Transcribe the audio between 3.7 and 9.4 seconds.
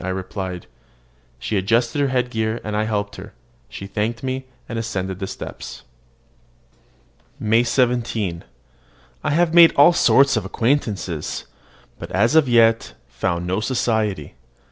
thanked me, and ascended the steps. MAY 17. I